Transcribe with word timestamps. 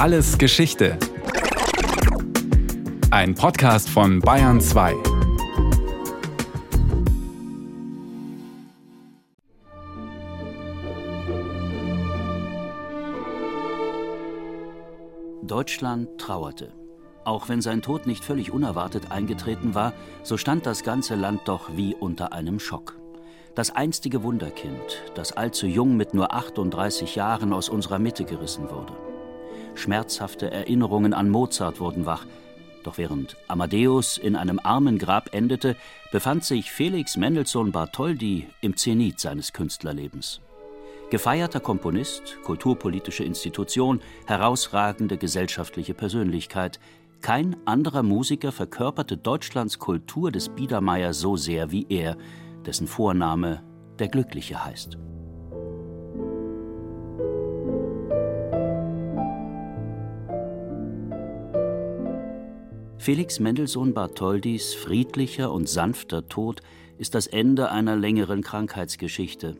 Alles 0.00 0.38
Geschichte. 0.38 0.96
Ein 3.10 3.34
Podcast 3.34 3.90
von 3.90 4.20
Bayern 4.20 4.58
2. 4.58 4.94
Deutschland 15.42 16.08
trauerte. 16.16 16.72
Auch 17.24 17.50
wenn 17.50 17.60
sein 17.60 17.82
Tod 17.82 18.06
nicht 18.06 18.24
völlig 18.24 18.52
unerwartet 18.52 19.10
eingetreten 19.10 19.74
war, 19.74 19.92
so 20.22 20.38
stand 20.38 20.64
das 20.64 20.82
ganze 20.82 21.14
Land 21.14 21.42
doch 21.44 21.76
wie 21.76 21.94
unter 21.94 22.32
einem 22.32 22.58
Schock. 22.58 22.98
Das 23.54 23.70
einstige 23.70 24.22
Wunderkind, 24.22 25.02
das 25.14 25.32
allzu 25.32 25.66
jung 25.66 25.98
mit 25.98 26.14
nur 26.14 26.32
38 26.32 27.16
Jahren 27.16 27.52
aus 27.52 27.68
unserer 27.68 27.98
Mitte 27.98 28.24
gerissen 28.24 28.70
wurde. 28.70 29.09
Schmerzhafte 29.74 30.50
Erinnerungen 30.50 31.14
an 31.14 31.30
Mozart 31.30 31.80
wurden 31.80 32.06
wach. 32.06 32.26
Doch 32.82 32.98
während 32.98 33.36
Amadeus 33.48 34.16
in 34.16 34.36
einem 34.36 34.58
Armengrab 34.62 35.34
endete, 35.34 35.76
befand 36.12 36.44
sich 36.44 36.70
Felix 36.70 37.16
Mendelssohn 37.16 37.72
Bartholdy 37.72 38.48
im 38.60 38.76
Zenit 38.76 39.20
seines 39.20 39.52
Künstlerlebens. 39.52 40.40
Gefeierter 41.10 41.60
Komponist, 41.60 42.38
kulturpolitische 42.44 43.24
Institution, 43.24 44.00
herausragende 44.26 45.18
gesellschaftliche 45.18 45.92
Persönlichkeit. 45.92 46.78
Kein 47.20 47.56
anderer 47.66 48.02
Musiker 48.02 48.52
verkörperte 48.52 49.16
Deutschlands 49.16 49.78
Kultur 49.78 50.30
des 50.30 50.48
Biedermeier 50.48 51.12
so 51.12 51.36
sehr 51.36 51.70
wie 51.70 51.84
er, 51.88 52.16
dessen 52.64 52.86
Vorname 52.86 53.62
der 53.98 54.08
Glückliche 54.08 54.64
heißt. 54.64 54.98
Felix 63.00 63.40
Mendelssohn 63.40 63.94
Bartholdys 63.94 64.74
friedlicher 64.74 65.50
und 65.52 65.70
sanfter 65.70 66.28
Tod 66.28 66.60
ist 66.98 67.14
das 67.14 67.26
Ende 67.26 67.70
einer 67.70 67.96
längeren 67.96 68.42
Krankheitsgeschichte. 68.42 69.56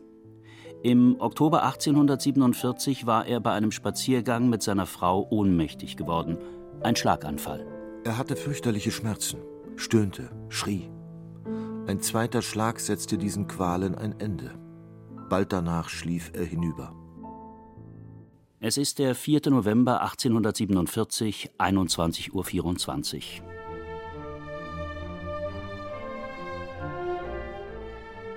Im 0.83 1.19
Oktober 1.19 1.63
1847 1.63 3.07
war 3.07 3.25
er 3.25 3.39
bei 3.39 3.53
einem 3.53 3.71
Spaziergang 3.71 4.47
mit 4.47 4.61
seiner 4.61 4.85
Frau 4.85 5.25
ohnmächtig 5.31 5.97
geworden. 5.97 6.37
Ein 6.83 6.95
Schlaganfall. 6.95 7.65
Er 8.03 8.19
hatte 8.19 8.35
fürchterliche 8.35 8.91
Schmerzen, 8.91 9.39
stöhnte, 9.75 10.29
schrie. 10.49 10.91
Ein 11.87 11.99
zweiter 11.99 12.43
Schlag 12.43 12.79
setzte 12.79 13.17
diesen 13.17 13.47
Qualen 13.47 13.95
ein 13.95 14.19
Ende. 14.19 14.51
Bald 15.29 15.51
danach 15.51 15.89
schlief 15.89 16.31
er 16.35 16.45
hinüber. 16.45 16.93
Es 18.63 18.77
ist 18.77 18.99
der 18.99 19.15
4. 19.15 19.49
November 19.49 20.01
1847, 20.03 21.49
21.24 21.57 22.31
Uhr. 22.31 23.23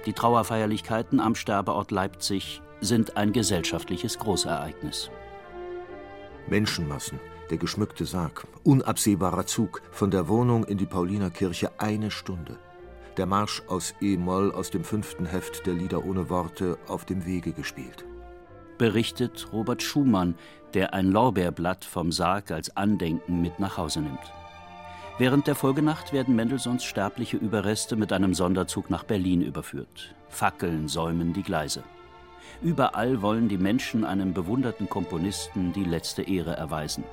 Die 0.07 0.13
Trauerfeierlichkeiten 0.15 1.21
am 1.21 1.35
Sterbeort 1.35 1.91
Leipzig 1.91 2.63
sind 2.81 3.19
ein 3.19 3.35
gesellschaftliches 3.35 4.19
Großereignis. 4.19 5.11
Menschenmassen, 6.49 7.21
der 7.51 7.59
geschmückte 7.59 8.07
Sarg, 8.07 8.47
unabsehbarer 8.63 9.45
Zug 9.45 9.83
von 9.91 10.11
der 10.11 10.27
Wohnung 10.29 10.65
in 10.65 10.79
die 10.79 10.87
Paulinerkirche 10.87 11.71
eine 11.77 12.11
Stunde. 12.11 12.59
Der 13.19 13.27
Marsch 13.27 13.63
aus 13.67 13.95
E-Moll 14.01 14.53
aus 14.53 14.71
dem 14.71 14.85
fünften 14.85 15.27
Heft 15.27 15.67
der 15.67 15.75
Lieder 15.75 16.03
ohne 16.07 16.31
Worte 16.31 16.79
auf 16.89 17.05
dem 17.05 17.27
Wege 17.27 17.53
gespielt 17.53 18.07
berichtet 18.79 19.49
Robert 19.53 19.83
Schumann, 19.83 20.35
der 20.75 20.95
ein 20.95 21.11
Lorbeerblatt 21.11 21.85
vom 21.85 22.13
Sarg 22.13 22.51
als 22.51 22.77
Andenken 22.77 23.41
mit 23.41 23.61
nach 23.61 23.77
Hause 23.77 24.01
nimmt. 24.01 24.33
Während 25.17 25.47
der 25.47 25.55
Folgenacht 25.55 26.13
werden 26.13 26.35
Mendelssohns 26.35 26.83
sterbliche 26.83 27.37
Überreste 27.37 27.95
mit 27.95 28.13
einem 28.13 28.35
Sonderzug 28.35 28.91
nach 28.91 29.05
Berlin 29.05 29.43
überführt. 29.43 30.15
Fackeln 30.29 30.89
säumen 30.89 31.33
die 31.33 31.45
Gleise. 31.45 31.85
Überall 32.63 33.23
wollen 33.23 33.49
die 33.49 33.59
Menschen 33.59 34.05
einem 34.05 34.35
bewunderten 34.35 34.89
Komponisten 34.89 35.73
die 35.73 35.85
letzte 35.85 36.23
Ehre 36.23 36.57
erweisen. 36.57 37.05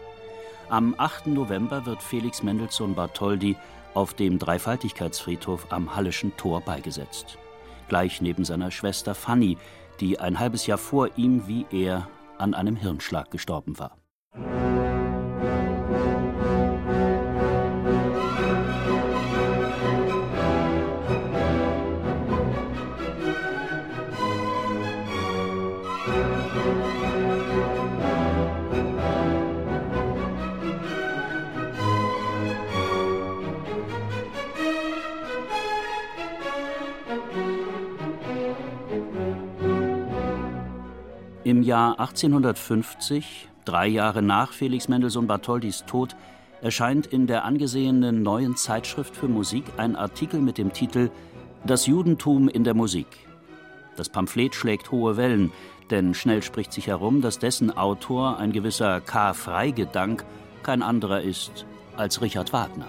Am 0.69 0.95
8. 0.97 1.27
November 1.27 1.85
wird 1.85 2.01
Felix 2.01 2.41
Mendelssohn 2.41 2.95
Bartholdy 2.95 3.55
auf 3.93 4.13
dem 4.13 4.39
Dreifaltigkeitsfriedhof 4.39 5.67
am 5.69 5.95
Halleschen 5.95 6.35
Tor 6.37 6.61
beigesetzt. 6.61 7.37
Gleich 7.89 8.21
neben 8.21 8.45
seiner 8.45 8.71
Schwester 8.71 9.13
Fanny, 9.13 9.57
die 10.01 10.19
ein 10.19 10.39
halbes 10.39 10.67
Jahr 10.67 10.77
vor 10.77 11.09
ihm 11.15 11.47
wie 11.47 11.65
er 11.71 12.09
an 12.37 12.53
einem 12.53 12.75
Hirnschlag 12.75 13.31
gestorben 13.31 13.79
war. 13.79 14.00
Im 41.51 41.63
Jahr 41.63 41.99
1850, 41.99 43.49
drei 43.65 43.85
Jahre 43.85 44.21
nach 44.21 44.53
Felix 44.53 44.87
Mendelssohn 44.87 45.27
Bartholdys 45.27 45.83
Tod, 45.85 46.15
erscheint 46.61 47.07
in 47.07 47.27
der 47.27 47.43
angesehenen 47.43 48.23
neuen 48.23 48.55
Zeitschrift 48.55 49.17
für 49.17 49.27
Musik 49.27 49.65
ein 49.75 49.97
Artikel 49.97 50.39
mit 50.39 50.57
dem 50.57 50.71
Titel 50.71 51.11
Das 51.65 51.87
Judentum 51.87 52.47
in 52.47 52.63
der 52.63 52.73
Musik. 52.73 53.27
Das 53.97 54.07
Pamphlet 54.07 54.55
schlägt 54.55 54.91
hohe 54.91 55.17
Wellen, 55.17 55.51
denn 55.89 56.13
schnell 56.13 56.41
spricht 56.41 56.71
sich 56.71 56.87
herum, 56.87 57.19
dass 57.19 57.37
dessen 57.37 57.69
Autor, 57.75 58.37
ein 58.37 58.53
gewisser 58.53 59.01
K. 59.01 59.33
Freigedank, 59.33 60.23
kein 60.63 60.81
anderer 60.81 61.19
ist 61.19 61.65
als 61.97 62.21
Richard 62.21 62.53
Wagner. 62.53 62.87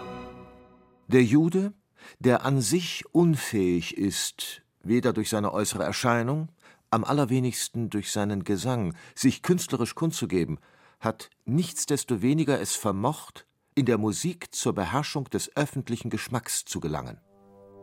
Der 1.09 1.25
Jude, 1.25 1.73
der 2.21 2.47
an 2.47 2.61
sich 2.61 3.03
unfähig 3.11 3.99
ist, 3.99 4.63
weder 4.85 5.13
durch 5.13 5.31
seine 5.31 5.53
äußere 5.53 5.83
Erscheinung 5.83 6.49
am 6.93 7.05
allerwenigsten 7.05 7.91
durch 7.91 8.13
seinen 8.13 8.45
Gesang, 8.45 8.95
sich 9.15 9.43
künstlerisch 9.43 9.95
kundzugeben, 9.95 10.59
hat 11.01 11.31
nichtsdestoweniger 11.45 12.61
es 12.61 12.77
vermocht, 12.77 13.47
in 13.75 13.87
der 13.87 13.99
Musik 13.99 14.55
zur 14.55 14.75
Beherrschung 14.75 15.25
des 15.25 15.57
öffentlichen 15.57 16.11
Geschmacks 16.11 16.65
zu 16.65 16.79
gelangen. 16.81 17.19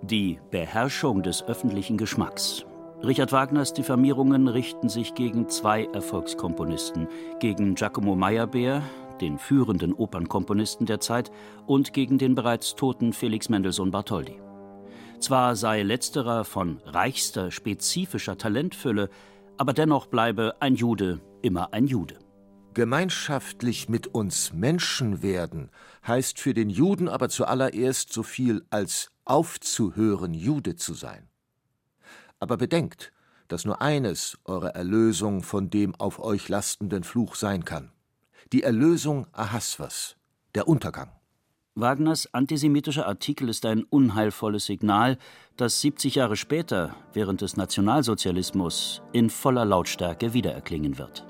Die 0.04 0.40
Beherrschung 0.52 1.24
des 1.24 1.44
öffentlichen 1.44 1.98
Geschmacks. 1.98 2.66
Richard 3.04 3.32
Wagners 3.32 3.74
Diffamierungen 3.74 4.48
richten 4.48 4.90
sich 4.90 5.16
gegen 5.16 5.50
zwei 5.50 5.86
Erfolgskomponisten, 5.86 7.08
gegen 7.40 7.76
Giacomo 7.76 8.16
Meyerbeer, 8.16 8.84
den 9.20 9.40
führenden 9.40 9.94
Opernkomponisten 9.94 10.86
der 10.86 11.00
Zeit, 11.00 11.32
und 11.66 11.94
gegen 11.94 12.18
den 12.18 12.36
bereits 12.36 12.76
toten 12.76 13.14
Felix 13.14 13.50
Mendelssohn 13.50 13.92
Bartholdy. 13.92 14.40
Zwar 15.20 15.58
sei 15.58 15.84
letzterer 15.84 16.46
von 16.46 16.80
reichster, 16.86 17.52
spezifischer 17.52 18.38
Talentfülle, 18.38 19.10
aber 19.58 19.74
dennoch 19.74 20.08
bleibe 20.08 20.56
ein 20.62 20.76
Jude 20.76 21.20
immer 21.42 21.74
ein 21.74 21.88
Jude. 21.88 22.18
Gemeinschaftlich 22.74 23.90
mit 23.90 24.08
uns 24.08 24.54
Menschen 24.54 25.22
werden 25.22 25.72
heißt 26.08 26.40
für 26.40 26.54
den 26.54 26.70
Juden 26.70 27.10
aber 27.10 27.28
zuallererst 27.28 28.14
so 28.14 28.24
viel 28.24 28.66
als 28.70 29.12
aufzuhören, 29.26 30.34
Jude 30.34 30.78
zu 30.78 30.94
sein. 30.94 31.28
Aber 32.40 32.56
bedenkt, 32.56 33.12
dass 33.50 33.66
nur 33.66 33.82
eines 33.82 34.38
eure 34.46 34.74
Erlösung 34.74 35.44
von 35.44 35.70
dem 35.70 35.96
auf 35.96 36.20
euch 36.20 36.48
lastenden 36.48 37.04
Fluch 37.04 37.36
sein 37.36 37.66
kann: 37.66 37.92
die 38.54 38.64
Erlösung 38.64 39.28
Ahasvers, 39.34 40.16
der 40.56 40.70
Untergang. 40.70 41.19
Wagners 41.80 42.34
antisemitischer 42.34 43.08
Artikel 43.08 43.50
ist 43.50 43.66
ein 43.66 43.84
unheilvolles 43.84 44.66
Signal, 44.66 45.18
das 45.58 45.82
70 45.82 46.16
Jahre 46.16 46.36
später, 46.36 46.96
während 47.14 47.42
des 47.42 47.58
Nationalsozialismus, 47.58 49.02
in 49.14 49.30
voller 49.30 49.66
Lautstärke 49.66 50.34
wiedererklingen 50.34 50.98
wird. 50.98 51.26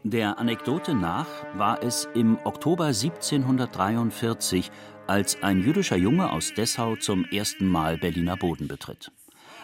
Der 0.04 0.38
Anekdote 0.38 0.94
nach 0.94 1.26
war 1.54 1.82
es 1.82 2.08
im 2.14 2.38
Oktober 2.44 2.86
1743, 2.86 4.70
als 5.08 5.42
ein 5.42 5.62
jüdischer 5.62 5.96
Junge 5.96 6.30
aus 6.30 6.54
Dessau 6.54 6.94
zum 6.96 7.24
ersten 7.24 7.66
Mal 7.68 7.98
Berliner 7.98 8.36
Boden 8.36 8.68
betritt. 8.68 9.10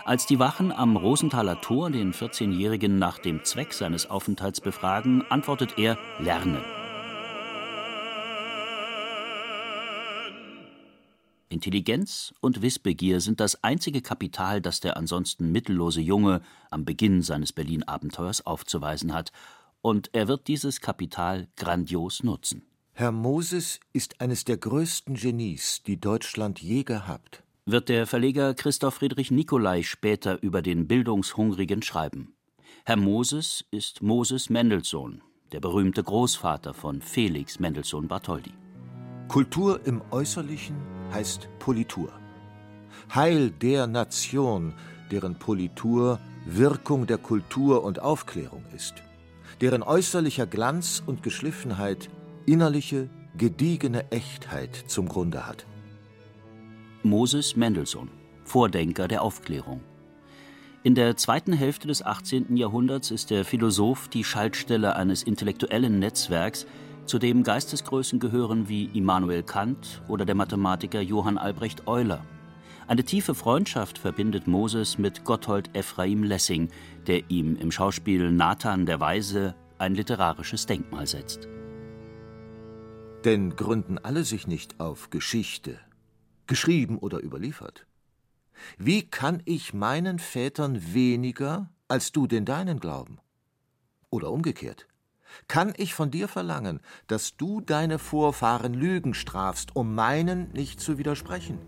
Als 0.05 0.27
die 0.27 0.41
Wachen 0.41 0.73
am 0.73 0.97
Rosenthaler 0.97 1.61
Tor 1.61 1.91
den 1.91 2.13
14-Jährigen 2.13 2.99
nach 2.99 3.19
dem 3.19 3.45
Zweck 3.45 3.73
seines 3.73 4.11
Aufenthalts 4.11 4.61
befragen, 4.61 5.25
antwortet 5.31 5.79
er 5.79 5.97
Lernen. 6.19 6.82
Intelligenz 11.53 12.35
und 12.41 12.63
Wissbegier 12.63 13.21
sind 13.21 13.39
das 13.39 13.63
einzige 13.63 14.01
Kapital, 14.01 14.61
das 14.61 14.81
der 14.81 14.97
ansonsten 14.97 15.53
mittellose 15.53 16.01
Junge 16.01 16.41
am 16.71 16.85
Beginn 16.85 17.23
seines 17.23 17.53
Berlin-Abenteuers 17.53 18.47
aufzuweisen 18.47 19.13
hat, 19.13 19.33
und 19.83 20.11
er 20.13 20.29
wird 20.29 20.49
dieses 20.49 20.81
Kapital 20.81 21.49
grandios 21.57 22.23
nutzen. 22.23 22.63
Herr 22.95 23.13
Moses 23.13 23.81
ist 23.93 24.21
eines 24.21 24.45
der 24.45 24.57
größten 24.57 25.15
Genies, 25.15 25.83
die 25.87 26.01
Deutschland 26.01 26.61
je 26.61 26.85
gehabt. 26.85 27.43
Wird 27.67 27.89
der 27.89 28.07
Verleger 28.07 28.55
Christoph 28.55 28.95
Friedrich 28.95 29.31
Nicolai 29.31 29.83
später 29.83 30.43
über 30.43 30.63
den 30.63 30.89
Bildungshungrigen 30.89 31.83
schreiben. 31.83 32.35
Herr 32.85 32.97
Moses 32.97 33.65
ist 33.71 34.03
Moses 34.03 34.51
Mendelssohn, 34.51 35.23
der 35.53 35.61
berühmte 35.61 36.03
Großvater 36.03 36.75
von 36.75 37.01
Felix 37.03 37.61
Mendelssohn 37.61 38.09
Bartholdy. 38.09 38.53
Kultur 39.33 39.81
im 39.87 40.03
Äußerlichen 40.11 40.77
heißt 41.11 41.49
Politur. 41.59 42.11
Heil 43.15 43.49
der 43.49 43.87
Nation, 43.87 44.75
deren 45.11 45.39
Politur 45.39 46.21
Wirkung 46.45 47.07
der 47.07 47.17
Kultur 47.17 47.83
und 47.83 47.99
Aufklärung 47.99 48.63
ist, 48.77 48.93
deren 49.63 49.83
äußerlicher 49.83 50.47
Glanz 50.47 51.03
und 51.07 51.23
Geschliffenheit 51.23 52.11
innerliche, 52.45 53.09
gediegene 53.35 54.13
Echtheit 54.13 54.77
zum 54.89 55.09
Grunde 55.09 55.47
hat. 55.47 55.65
Moses 57.03 57.57
Mendelssohn, 57.57 58.11
Vordenker 58.45 59.09
der 59.09 59.23
Aufklärung. 59.23 59.81
In 60.83 60.95
der 60.95 61.17
zweiten 61.17 61.55
Hälfte 61.55 61.89
des 61.89 62.05
18. 62.05 62.55
Jahrhunderts 62.59 63.11
ist 63.11 63.31
der 63.31 63.47
Philosoph 63.47 64.09
die 64.09 64.25
Schaltstelle 64.25 64.95
eines 64.95 65.23
intellektuellen 65.23 66.01
Netzwerks, 66.01 66.67
zu 67.07 67.19
dem 67.19 67.43
Geistesgrößen 67.43 68.19
gehören 68.21 68.69
wie 68.69 68.85
Immanuel 68.87 69.43
Kant 69.43 70.03
oder 70.09 70.25
der 70.25 70.35
Mathematiker 70.35 71.01
Johann 71.01 71.39
Albrecht 71.39 71.87
Euler. 71.87 72.25
Eine 72.87 73.05
tiefe 73.05 73.35
Freundschaft 73.35 73.99
verbindet 73.99 74.47
Moses 74.47 74.99
mit 74.99 75.25
Gotthold 75.25 75.75
Ephraim 75.75 76.25
Lessing, 76.25 76.69
der 77.07 77.31
ihm 77.31 77.57
im 77.57 77.71
Schauspiel 77.71 78.31
Nathan 78.31 78.87
der 78.87 79.01
Weise 79.01 79.55
ein 79.79 79.95
literarisches 79.95 80.67
Denkmal 80.67 81.07
setzt. 81.07 81.49
Denn 83.25 83.57
gründen 83.57 83.99
alle 83.99 84.25
sich 84.25 84.47
nicht 84.47 84.81
auf 84.81 85.11
Geschichte, 85.11 85.79
geschrieben 86.47 86.99
oder 86.99 87.23
überliefert? 87.23 87.87
Wie 88.79 89.03
kann 89.03 89.43
ich 89.45 89.75
meinen 89.75 90.19
Vätern 90.19 90.95
weniger 90.95 91.71
als 91.89 92.13
du 92.13 92.27
den 92.27 92.45
deinen 92.45 92.81
glauben? 92.81 93.19
Oder 94.11 94.31
umgekehrt? 94.31 94.87
Kann 95.49 95.73
ich 95.77 95.95
von 95.95 96.11
dir 96.11 96.29
verlangen, 96.29 96.81
dass 97.07 97.37
du 97.37 97.61
deine 97.61 97.99
Vorfahren 97.99 98.75
Lügen 98.75 99.15
strafst, 99.15 99.77
um 99.77 99.95
meinen 99.95 100.51
nicht 100.53 100.81
zu 100.81 100.99
widersprechen? 100.99 101.59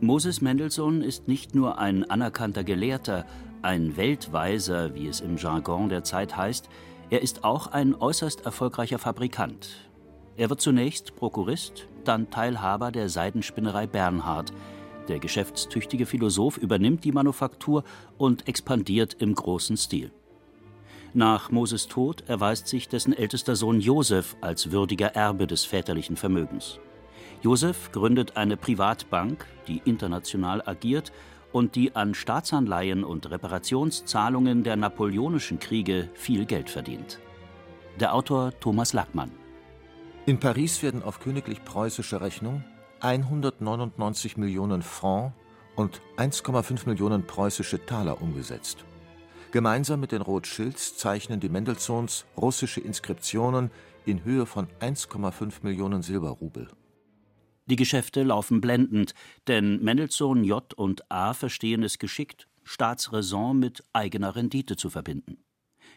Moses 0.00 0.40
Mendelssohn 0.40 1.02
ist 1.02 1.28
nicht 1.28 1.54
nur 1.54 1.78
ein 1.78 2.02
anerkannter 2.10 2.64
Gelehrter, 2.64 3.24
ein 3.62 3.96
Weltweiser, 3.96 4.96
wie 4.96 5.06
es 5.06 5.20
im 5.20 5.36
Jargon 5.36 5.88
der 5.88 6.02
Zeit 6.02 6.36
heißt, 6.36 6.68
er 7.10 7.22
ist 7.22 7.44
auch 7.44 7.68
ein 7.68 7.94
äußerst 7.94 8.44
erfolgreicher 8.44 8.98
Fabrikant. 8.98 9.88
Er 10.36 10.50
wird 10.50 10.60
zunächst 10.60 11.14
Prokurist, 11.14 11.86
dann 12.04 12.30
Teilhaber 12.30 12.90
der 12.90 13.08
Seidenspinnerei 13.08 13.86
Bernhard, 13.86 14.52
der 15.08 15.18
geschäftstüchtige 15.18 16.06
Philosoph 16.06 16.56
übernimmt 16.56 17.04
die 17.04 17.12
Manufaktur 17.12 17.84
und 18.18 18.48
expandiert 18.48 19.14
im 19.14 19.34
großen 19.34 19.76
Stil. 19.76 20.10
Nach 21.14 21.50
Moses 21.50 21.88
Tod 21.88 22.24
erweist 22.26 22.68
sich 22.68 22.88
dessen 22.88 23.12
ältester 23.12 23.54
Sohn 23.54 23.80
Josef 23.80 24.36
als 24.40 24.72
würdiger 24.72 25.08
Erbe 25.14 25.46
des 25.46 25.64
väterlichen 25.64 26.16
Vermögens. 26.16 26.78
Josef 27.42 27.92
gründet 27.92 28.36
eine 28.36 28.56
Privatbank, 28.56 29.46
die 29.68 29.82
international 29.84 30.62
agiert 30.64 31.12
und 31.52 31.74
die 31.74 31.94
an 31.94 32.14
Staatsanleihen 32.14 33.04
und 33.04 33.30
Reparationszahlungen 33.30 34.62
der 34.62 34.76
napoleonischen 34.76 35.58
Kriege 35.58 36.08
viel 36.14 36.46
Geld 36.46 36.70
verdient. 36.70 37.18
Der 38.00 38.14
Autor 38.14 38.52
Thomas 38.60 38.94
Lackmann. 38.94 39.32
In 40.24 40.38
Paris 40.38 40.82
werden 40.82 41.02
auf 41.02 41.20
königlich 41.20 41.62
preußische 41.64 42.20
Rechnung 42.20 42.64
199 43.02 44.36
Millionen 44.36 44.80
Franc 44.80 45.32
und 45.74 46.00
1,5 46.18 46.88
Millionen 46.88 47.26
preußische 47.26 47.84
Taler 47.84 48.22
umgesetzt. 48.22 48.84
Gemeinsam 49.50 49.98
mit 49.98 50.12
den 50.12 50.22
Rothschilds 50.22 50.96
zeichnen 50.96 51.40
die 51.40 51.48
Mendelssohns 51.48 52.26
russische 52.36 52.80
Inskriptionen 52.80 53.72
in 54.06 54.22
Höhe 54.22 54.46
von 54.46 54.68
1,5 54.80 55.62
Millionen 55.62 56.02
Silberrubel. 56.02 56.68
Die 57.66 57.76
Geschäfte 57.76 58.22
laufen 58.22 58.60
blendend, 58.60 59.14
denn 59.48 59.82
Mendelssohn 59.82 60.44
J 60.44 60.72
und 60.74 61.10
A 61.10 61.34
verstehen 61.34 61.82
es 61.82 61.98
geschickt, 61.98 62.48
Staatsräson 62.62 63.58
mit 63.58 63.82
eigener 63.92 64.36
Rendite 64.36 64.76
zu 64.76 64.90
verbinden. 64.90 65.38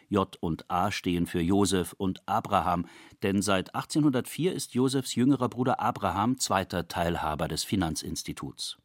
J 0.08 0.36
und 0.40 0.70
A 0.70 0.90
stehen 0.90 1.26
für 1.26 1.40
Josef 1.40 1.94
und 1.98 2.22
Abraham, 2.26 2.86
denn 3.22 3.42
seit 3.42 3.74
1804 3.74 4.52
ist 4.52 4.74
Josefs 4.74 5.14
jüngerer 5.14 5.48
Bruder 5.48 5.80
Abraham 5.80 6.38
zweiter 6.38 6.88
Teilhaber 6.88 7.48
des 7.48 7.64
Finanzinstituts. 7.64 8.78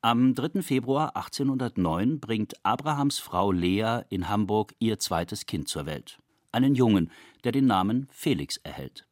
Am 0.00 0.34
3. 0.34 0.62
Februar 0.62 1.16
1809 1.16 2.20
bringt 2.20 2.54
Abrahams 2.64 3.18
Frau 3.18 3.50
Lea 3.50 4.02
in 4.10 4.28
Hamburg 4.28 4.74
ihr 4.78 5.00
zweites 5.00 5.46
Kind 5.46 5.68
zur 5.68 5.86
Welt, 5.86 6.18
einen 6.52 6.76
Jungen, 6.76 7.10
der 7.42 7.50
den 7.50 7.66
Namen 7.66 8.06
Felix 8.12 8.58
erhält. 8.58 9.08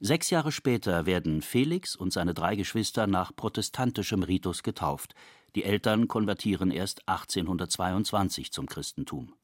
Sechs 0.00 0.30
Jahre 0.30 0.52
später 0.52 1.04
werden 1.06 1.42
Felix 1.42 1.96
und 1.96 2.12
seine 2.12 2.32
drei 2.32 2.56
Geschwister 2.56 3.06
nach 3.06 3.34
protestantischem 3.34 4.22
Ritus 4.22 4.62
getauft. 4.62 5.14
Die 5.54 5.64
Eltern 5.64 6.08
konvertieren 6.08 6.70
erst 6.70 7.08
1822 7.08 8.52
zum 8.52 8.66
Christentum. 8.66 9.34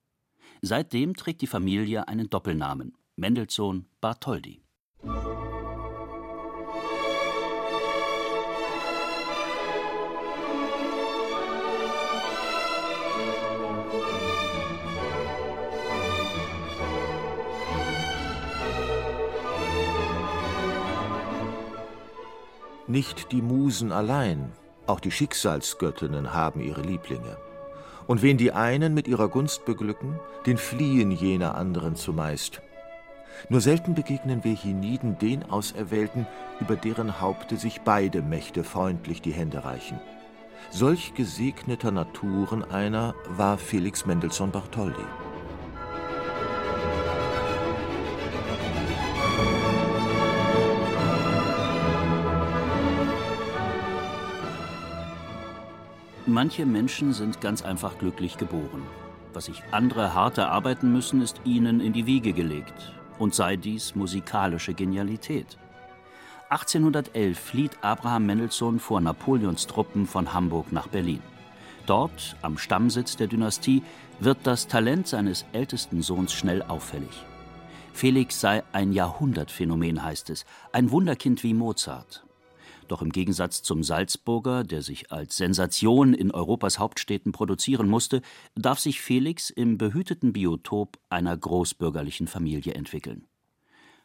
Seitdem 0.65 1.17
trägt 1.17 1.41
die 1.41 1.49
Familie 1.49 2.07
einen 2.07 2.31
Doppelnamen: 2.31 2.97
Mendelssohn 3.17 3.87
Bartholdy. 4.01 4.63
Nicht 22.87 23.33
die 23.33 23.43
Musen 23.43 23.91
allein, 23.91 24.53
auch 24.87 25.01
die 25.01 25.11
Schicksalsgöttinnen 25.11 26.33
haben 26.33 26.61
ihre 26.61 26.83
Lieblinge. 26.83 27.37
Und 28.07 28.23
wen 28.23 28.37
die 28.37 28.53
einen 28.53 28.95
mit 28.95 29.09
ihrer 29.09 29.29
Gunst 29.29 29.65
beglücken, 29.65 30.19
den 30.47 30.59
fliehen 30.59 31.11
jene 31.11 31.55
anderen 31.55 31.97
zumeist. 31.97 32.61
Nur 33.49 33.61
selten 33.61 33.95
begegnen 33.95 34.45
wir 34.45 34.55
hienieden 34.55 35.19
den 35.19 35.51
Auserwählten, 35.51 36.27
über 36.61 36.77
deren 36.77 37.21
Haupte 37.21 37.57
sich 37.57 37.81
beide 37.81 38.23
Mächte 38.23 38.65
freundlich 38.65 39.23
die 39.23 39.33
Hände 39.33 39.65
reichen. 39.65 40.01
Solch 40.71 41.15
gesegneter 41.15 41.91
Naturen 41.91 42.63
einer 42.63 43.15
war 43.29 43.59
Felix 43.59 44.07
Mendelssohn 44.07 44.51
Bartholdy. 44.51 45.05
Manche 56.27 56.67
Menschen 56.67 57.13
sind 57.13 57.41
ganz 57.41 57.63
einfach 57.63 57.99
glücklich 57.99 58.39
geboren. 58.39 58.83
Was 59.33 59.47
sich 59.47 59.61
andere 59.73 60.15
hart 60.15 60.39
erarbeiten 60.39 60.93
müssen, 60.93 61.21
ist 61.21 61.41
ihnen 61.45 61.81
in 61.81 61.93
die 61.93 62.07
Wiege 62.07 62.33
gelegt. 62.33 62.93
Und 63.19 63.35
sei 63.35 63.57
dies 63.57 63.97
musikalische 63.97 64.73
Genialität. 64.73 65.59
1811 66.49 67.39
flieht 67.39 67.73
Abraham 67.83 68.27
Mendelssohn 68.27 68.79
vor 68.79 69.01
Napoleons 69.01 69.67
Truppen 69.67 70.07
von 70.07 70.33
Hamburg 70.33 70.71
nach 70.71 70.87
Berlin. 70.87 71.23
Dort, 71.87 72.37
am 72.43 72.57
Stammsitz 72.57 73.17
der 73.17 73.27
Dynastie, 73.27 73.83
wird 74.21 74.39
das 74.45 74.69
Talent 74.69 75.09
seines 75.09 75.45
ältesten 75.53 76.03
Sohns 76.03 76.33
schnell 76.33 76.63
auffällig. 76.63 77.25
Felix 77.93 78.41
sei 78.41 78.63
ein 78.73 78.93
Jahrhundertphänomen, 78.93 80.05
heißt 80.05 80.31
es, 80.31 80.45
ein 80.73 80.93
Wunderkind 80.93 81.43
wie 81.43 81.55
Mozart. 81.55 82.23
Doch 82.93 83.01
im 83.01 83.09
Gegensatz 83.09 83.63
zum 83.63 83.83
Salzburger, 83.83 84.65
der 84.65 84.83
sich 84.83 85.11
als 85.11 85.39
Sensation 85.39 86.13
in 86.13 86.31
Europas 86.31 86.79
Hauptstädten 86.79 87.33
produzieren 87.33 87.89
musste, 87.89 88.21
darf 88.55 88.81
sich 88.81 89.01
Felix 89.01 89.49
im 89.49 89.79
behüteten 89.79 90.35
Biotop 90.35 90.99
einer 91.09 91.35
großbürgerlichen 91.35 92.27
Familie 92.27 92.75
entwickeln. 92.75 93.27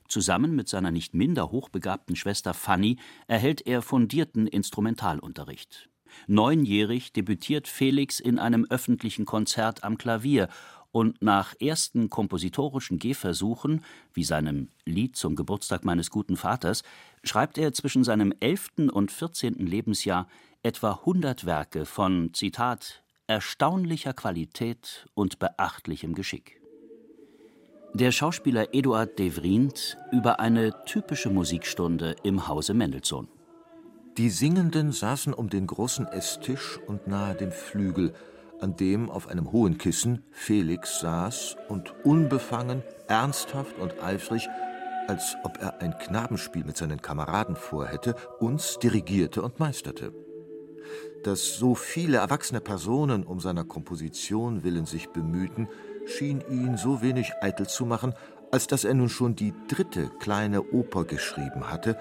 Zusammen 0.08 0.56
mit 0.56 0.70
seiner 0.70 0.92
nicht 0.92 1.14
minder 1.14 1.52
hochbegabten 1.52 2.16
Schwester 2.16 2.54
Fanny 2.54 2.96
erhält 3.28 3.68
er 3.68 3.82
fundierten 3.82 4.48
Instrumentalunterricht. 4.48 5.90
Neunjährig 6.28 7.12
debütiert 7.12 7.68
Felix 7.68 8.22
in 8.22 8.40
einem 8.40 8.66
öffentlichen 8.70 9.26
Konzert 9.26 9.84
am 9.84 9.98
Klavier 9.98 10.48
und 10.92 11.22
nach 11.22 11.54
ersten 11.60 12.10
kompositorischen 12.10 13.00
Gehversuchen, 13.00 13.84
wie 14.14 14.24
seinem 14.24 14.70
Lied 14.86 15.16
zum 15.16 15.36
Geburtstag 15.36 15.86
meines 15.86 16.10
guten 16.10 16.38
Vaters, 16.38 16.84
schreibt 17.24 17.58
er 17.58 17.74
zwischen 17.74 18.04
seinem 18.04 18.34
elften 18.40 18.90
und 18.90 19.12
vierzehnten 19.12 19.68
Lebensjahr 19.68 20.28
etwa 20.64 20.92
100 20.92 21.46
Werke 21.46 21.86
von, 21.86 22.34
Zitat, 22.34 23.04
erstaunlicher 23.28 24.14
Qualität 24.14 25.08
und 25.14 25.40
beachtlichem 25.40 26.16
Geschick. 26.16 26.62
Der 27.94 28.12
Schauspieler 28.12 28.74
Eduard 28.74 29.18
de 29.18 29.36
Vriend 29.36 29.98
über 30.12 30.40
eine 30.40 30.84
typische 30.86 31.30
Musikstunde 31.30 32.16
im 32.24 32.48
Hause 32.48 32.74
Mendelssohn. 32.74 33.28
Die 34.18 34.30
Singenden 34.30 34.92
saßen 34.92 35.34
um 35.34 35.50
den 35.50 35.68
großen 35.68 36.08
Esstisch 36.08 36.80
und 36.88 37.08
nahe 37.08 37.36
dem 37.36 37.52
Flügel, 37.52 38.14
an 38.62 38.76
dem 38.76 39.10
auf 39.10 39.28
einem 39.28 39.52
hohen 39.52 39.78
Kissen 39.78 40.24
Felix 40.32 41.00
saß 41.00 41.58
und 41.70 41.94
unbefangen, 42.04 42.84
ernsthaft 43.08 43.78
und 43.80 44.02
eifrig, 44.04 44.48
als 45.08 45.36
ob 45.44 45.62
er 45.62 45.82
ein 45.82 45.98
Knabenspiel 45.98 46.66
mit 46.66 46.78
seinen 46.78 47.02
Kameraden 47.02 47.56
vorhätte, 47.56 48.16
uns 48.40 48.78
dirigierte 48.80 49.42
und 49.42 49.60
meisterte. 49.60 50.14
Dass 51.24 51.56
so 51.56 51.76
viele 51.76 52.18
erwachsene 52.18 52.62
Personen 52.62 53.24
um 53.24 53.40
seiner 53.40 53.64
Komposition 53.64 54.64
willen 54.64 54.86
sich 54.86 55.10
bemühten, 55.10 55.68
schien 56.06 56.44
ihn 56.50 56.78
so 56.78 57.02
wenig 57.02 57.34
eitel 57.42 57.68
zu 57.68 57.86
machen, 57.86 58.14
als 58.52 58.68
dass 58.68 58.84
er 58.86 58.94
nun 58.94 59.10
schon 59.10 59.36
die 59.36 59.54
dritte 59.68 60.10
kleine 60.20 60.62
Oper 60.72 61.06
geschrieben 61.06 61.70
hatte 61.70 61.98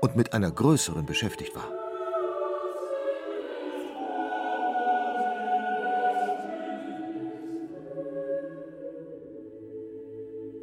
und 0.00 0.16
mit 0.16 0.32
einer 0.32 0.50
größeren 0.50 1.04
beschäftigt 1.04 1.54
war. 1.54 1.79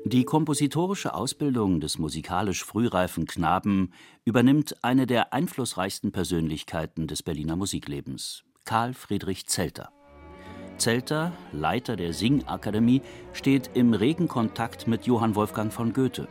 Die 0.10 0.24
kompositorische 0.24 1.14
Ausbildung 1.14 1.82
des 1.82 1.98
musikalisch 1.98 2.64
frühreifen 2.64 3.26
Knaben 3.26 3.92
übernimmt 4.24 4.82
eine 4.82 5.06
der 5.06 5.34
einflussreichsten 5.34 6.14
Persönlichkeiten 6.14 7.08
des 7.08 7.24
Berliner 7.24 7.58
Musiklebens, 7.58 8.46
Karl 8.64 8.94
Friedrich 8.94 9.48
Zelter. 9.48 9.90
Zelter, 10.78 11.34
Leiter 11.52 11.98
der 11.98 12.14
Singakademie, 12.14 13.02
steht 13.34 13.72
im 13.74 13.94
regen 13.94 14.30
Kontakt 14.30 14.88
mit 14.88 15.06
Johann 15.06 15.36
Wolfgang 15.36 15.74
von 15.74 15.92
Goethe. 15.92 16.30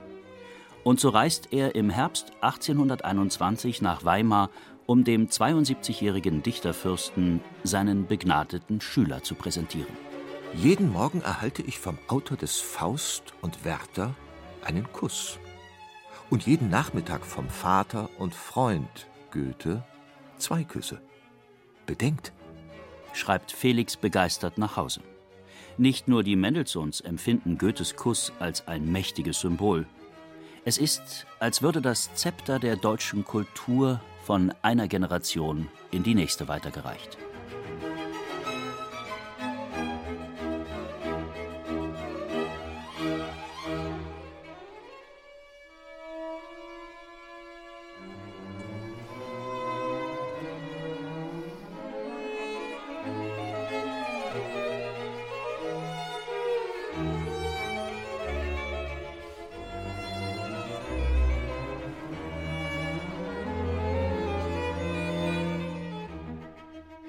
Und 0.83 0.99
so 0.99 1.11
reist 1.11 1.53
er 1.53 1.75
im 1.75 1.91
Herbst 1.91 2.33
1821 2.41 3.83
nach 3.83 4.07
Weimar, 4.07 4.49
um 4.87 5.05
dem 5.05 5.27
72-jährigen 5.27 6.43
Dichterfürsten 6.43 7.43
seinen 7.63 8.07
begnadeten 8.07 8.81
Schüler 8.81 9.23
zu 9.23 9.35
präsentieren. 9.35 10.06
Jeden 10.57 10.91
Morgen 10.91 11.21
erhalte 11.21 11.61
ich 11.61 11.79
vom 11.79 11.99
Autor 12.09 12.39
des 12.39 12.59
Faust 12.59 13.35
und 13.43 13.67
Werther 13.67 14.15
einen 14.65 14.91
Kuss. 14.91 15.39
Und 16.31 16.47
jeden 16.47 16.71
Nachmittag 16.71 17.27
vom 17.27 17.51
Vater 17.51 18.09
und 18.19 18.35
Freund 18.35 19.07
Goethe 19.31 19.85
zwei 20.39 20.65
Küsse. 20.65 21.03
Bedenkt, 21.85 22.33
schreibt 23.13 23.53
Felix 23.53 23.99
begeistert 23.99 24.57
nach 24.57 24.79
Hause. 24.79 25.03
Nicht 25.77 26.09
nur 26.09 26.23
die 26.23 26.37
Mendelssohns 26.37 27.03
empfinden 27.03 27.59
Goethes 27.59 27.95
Kuss 27.95 28.33
als 28.39 28.67
ein 28.67 28.91
mächtiges 28.91 29.41
Symbol. 29.41 29.87
Es 30.65 30.79
ist, 30.79 31.27
als 31.39 31.61
würde 31.61 31.83
das 31.83 32.15
Zepter 32.15 32.59
der 32.59 32.77
deutschen 32.77 33.25
Kultur 33.25 34.01
von 34.25 34.55
einer 34.63 34.89
Generation 34.89 35.69
in 35.91 36.03
die 36.03 36.15
nächste 36.15 36.49
weitergereicht. 36.49 37.19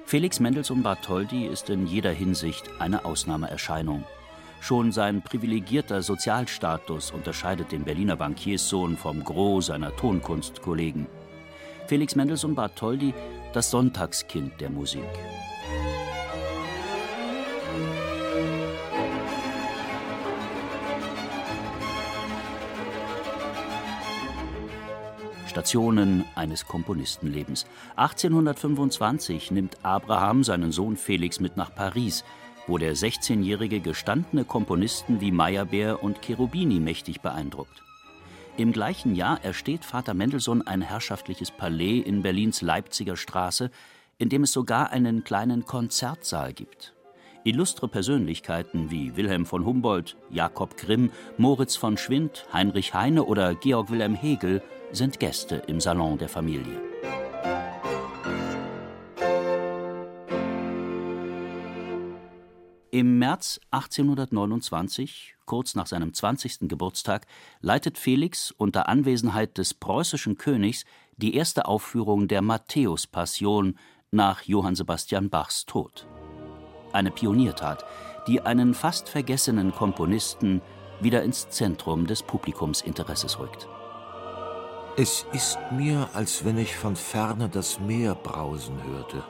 Felix 0.07 0.39
Mendelssohn 0.39 0.83
Bartholdy 0.83 1.47
ist 1.47 1.69
in 1.69 1.85
jeder 1.85 2.11
Hinsicht 2.11 2.63
eine 2.79 3.03
Ausnahmeerscheinung. 3.03 4.05
Schon 4.61 4.93
sein 4.93 5.21
privilegierter 5.21 6.01
Sozialstatus 6.01 7.11
unterscheidet 7.11 7.73
den 7.73 7.83
Berliner 7.83 8.15
Bankierssohn 8.15 8.95
vom 8.95 9.25
Gros 9.25 9.65
seiner 9.65 9.93
Tonkunstkollegen. 9.97 11.07
Felix 11.87 12.15
Mendelssohn 12.15 12.55
Bartholdy, 12.55 13.13
das 13.51 13.69
Sonntagskind 13.69 14.61
der 14.61 14.69
Musik. 14.69 15.03
Stationen 25.57 26.23
eines 26.35 26.67
Komponistenlebens. 26.67 27.65
1825 27.95 29.49
nimmt 29.49 29.83
Abraham 29.83 30.43
seinen 30.43 30.71
Sohn 30.71 30.97
Felix 30.97 31.39
mit 31.39 31.57
nach 31.57 31.73
Paris, 31.73 32.23
wo 32.67 32.77
der 32.77 32.95
16-jährige 32.95 33.79
gestandene 33.79 34.45
Komponisten 34.45 35.19
wie 35.19 35.31
Meyerbeer 35.31 36.03
und 36.03 36.21
Cherubini 36.21 36.79
mächtig 36.79 37.21
beeindruckt. 37.21 37.81
Im 38.55 38.71
gleichen 38.71 39.15
Jahr 39.15 39.43
ersteht 39.43 39.83
Vater 39.83 40.13
Mendelssohn 40.13 40.61
ein 40.61 40.83
herrschaftliches 40.83 41.49
Palais 41.49 42.01
in 42.01 42.21
Berlins 42.21 42.61
Leipziger 42.61 43.17
Straße, 43.17 43.71
in 44.19 44.29
dem 44.29 44.43
es 44.43 44.51
sogar 44.51 44.91
einen 44.91 45.23
kleinen 45.23 45.65
Konzertsaal 45.65 46.53
gibt. 46.53 46.93
Illustre 47.45 47.87
Persönlichkeiten 47.87 48.91
wie 48.91 49.17
Wilhelm 49.17 49.47
von 49.47 49.65
Humboldt, 49.65 50.17
Jakob 50.29 50.77
Grimm, 50.77 51.09
Moritz 51.39 51.75
von 51.75 51.97
Schwind, 51.97 52.45
Heinrich 52.53 52.93
Heine 52.93 53.23
oder 53.23 53.55
Georg 53.55 53.89
Wilhelm 53.89 54.13
Hegel 54.13 54.61
sind 54.91 55.19
Gäste 55.19 55.57
im 55.67 55.79
Salon 55.79 56.17
der 56.17 56.29
Familie. 56.29 56.81
Im 62.89 63.19
März 63.19 63.59
1829, 63.71 65.35
kurz 65.45 65.75
nach 65.75 65.87
seinem 65.87 66.13
20. 66.13 66.61
Geburtstag, 66.61 67.27
leitet 67.59 67.97
Felix 67.97 68.51
unter 68.51 68.87
Anwesenheit 68.87 69.57
des 69.57 69.73
preußischen 69.73 70.37
Königs 70.37 70.85
die 71.17 71.35
erste 71.35 71.67
Aufführung 71.67 72.27
der 72.27 72.41
Matthäus-Passion 72.41 73.77
nach 74.09 74.43
Johann 74.43 74.75
Sebastian 74.75 75.29
Bachs 75.29 75.65
Tod. 75.65 76.07
Eine 76.93 77.11
Pioniertat, 77.11 77.85
die 78.25 78.41
einen 78.41 78.73
fast 78.73 79.09
vergessenen 79.09 79.73
Komponisten 79.73 80.61
wieder 81.01 81.21
ins 81.23 81.49
Zentrum 81.49 82.07
des 82.07 82.23
Publikumsinteresses 82.23 83.37
rückt. 83.37 83.67
Es 84.99 85.27
ist 85.31 85.59
mir, 85.69 86.09
als 86.15 86.43
wenn 86.43 86.57
ich 86.57 86.75
von 86.75 86.95
ferne 86.95 87.49
das 87.49 87.79
Meer 87.79 88.15
brausen 88.15 88.81
hörte. 88.83 89.23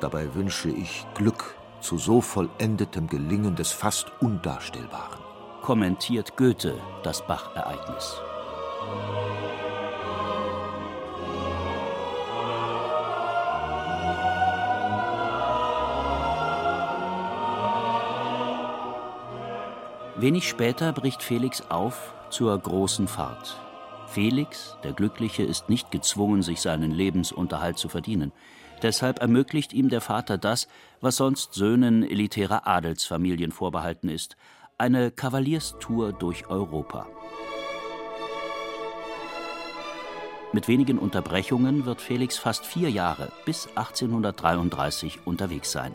Dabei 0.00 0.34
wünsche 0.34 0.70
ich 0.70 1.04
Glück 1.12 1.56
zu 1.82 1.98
so 1.98 2.22
vollendetem 2.22 3.06
Gelingen 3.06 3.54
des 3.54 3.70
fast 3.70 4.06
Undarstellbaren. 4.22 5.18
Kommentiert 5.60 6.38
Goethe 6.38 6.80
das 7.02 7.20
Bach-Ereignis. 7.26 8.16
Wenig 20.16 20.48
später 20.48 20.94
bricht 20.94 21.22
Felix 21.22 21.62
auf 21.68 22.14
zur 22.30 22.58
großen 22.58 23.06
Fahrt. 23.06 23.67
Felix, 24.10 24.76
der 24.84 24.92
Glückliche, 24.92 25.42
ist 25.42 25.68
nicht 25.68 25.90
gezwungen, 25.90 26.42
sich 26.42 26.60
seinen 26.60 26.90
Lebensunterhalt 26.90 27.78
zu 27.78 27.88
verdienen. 27.88 28.32
Deshalb 28.82 29.20
ermöglicht 29.20 29.72
ihm 29.72 29.88
der 29.88 30.00
Vater 30.00 30.38
das, 30.38 30.68
was 31.00 31.16
sonst 31.16 31.54
Söhnen 31.54 32.02
elitärer 32.02 32.66
Adelsfamilien 32.66 33.52
vorbehalten 33.52 34.08
ist, 34.08 34.36
eine 34.78 35.10
Kavalierstour 35.10 36.12
durch 36.12 36.48
Europa. 36.48 37.06
Mit 40.52 40.68
wenigen 40.68 40.98
Unterbrechungen 40.98 41.84
wird 41.84 42.00
Felix 42.00 42.38
fast 42.38 42.64
vier 42.64 42.90
Jahre 42.90 43.30
bis 43.44 43.66
1833 43.74 45.26
unterwegs 45.26 45.70
sein. 45.72 45.92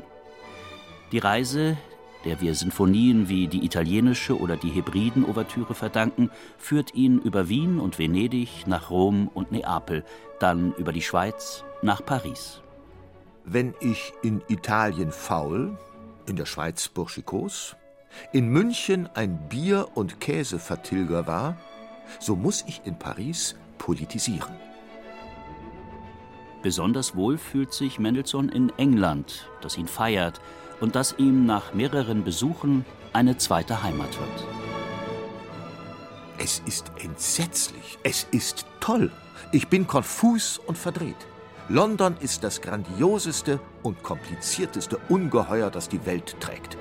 Die 1.11 1.17
Reise, 1.17 1.77
der 2.25 2.39
wir 2.41 2.55
Sinfonien 2.55 3.27
wie 3.27 3.47
die 3.47 3.65
italienische 3.65 4.39
oder 4.39 4.55
die 4.55 4.69
Hebriden-Ouvertüre 4.69 5.75
verdanken, 5.75 6.29
führt 6.57 6.93
ihn 6.93 7.19
über 7.19 7.49
Wien 7.49 7.79
und 7.79 7.99
Venedig 7.99 8.65
nach 8.65 8.89
Rom 8.89 9.29
und 9.33 9.51
Neapel, 9.51 10.03
dann 10.39 10.73
über 10.75 10.93
die 10.93 11.01
Schweiz 11.01 11.63
nach 11.81 12.05
Paris. 12.05 12.61
Wenn 13.45 13.73
ich 13.81 14.13
in 14.21 14.41
Italien 14.47 15.11
faul, 15.11 15.77
in 16.25 16.35
der 16.35 16.45
Schweiz 16.45 16.87
burschikos, 16.87 17.75
in 18.31 18.47
München 18.47 19.09
ein 19.15 19.49
Bier- 19.49 19.89
und 19.95 20.21
Käsevertilger 20.21 21.27
war, 21.27 21.57
so 22.19 22.35
muss 22.35 22.63
ich 22.67 22.81
in 22.85 22.97
Paris 22.97 23.55
politisieren. 23.77 24.53
Besonders 26.61 27.15
wohl 27.15 27.37
fühlt 27.37 27.73
sich 27.73 27.99
Mendelssohn 27.99 28.47
in 28.47 28.71
England, 28.77 29.49
das 29.61 29.77
ihn 29.77 29.87
feiert 29.87 30.39
und 30.83 30.95
das 30.95 31.15
ihm 31.17 31.45
nach 31.45 31.73
mehreren 31.73 32.25
Besuchen 32.25 32.83
eine 33.13 33.37
zweite 33.37 33.83
Heimat 33.83 34.19
wird. 34.19 34.47
Es 36.37 36.61
ist 36.65 36.91
entsetzlich, 37.01 37.97
es 38.03 38.27
ist 38.31 38.65
toll. 38.81 39.09
Ich 39.53 39.69
bin 39.69 39.87
konfus 39.87 40.57
und 40.57 40.77
verdreht. 40.77 41.15
London 41.69 42.17
ist 42.19 42.43
das 42.43 42.59
grandioseste 42.59 43.61
und 43.81 44.03
komplizierteste 44.03 44.99
Ungeheuer, 45.07 45.71
das 45.71 45.87
die 45.87 46.05
Welt 46.05 46.35
trägt. 46.41 46.77